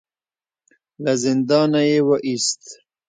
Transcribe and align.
له 1.03 1.11
زندانه 1.23 1.81
يې 1.89 1.99
وايست. 2.07 2.63